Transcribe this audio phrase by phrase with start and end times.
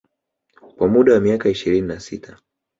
[0.75, 2.37] Kwa muda wa miaka ishirini na sita